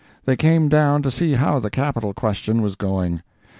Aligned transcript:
They 0.25 0.35
came 0.35 0.67
down 0.67 1.03
to 1.03 1.11
see 1.11 1.33
how 1.33 1.59
the 1.59 1.69
Capital 1.69 2.11
question 2.11 2.63
was 2.63 2.73
going. 2.73 3.21